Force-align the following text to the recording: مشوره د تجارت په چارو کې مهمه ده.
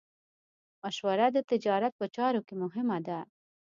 مشوره 0.83 1.27
د 1.35 1.37
تجارت 1.51 1.93
په 1.99 2.05
چارو 2.15 2.41
کې 2.47 2.55
مهمه 2.63 2.97
ده. 3.07 3.19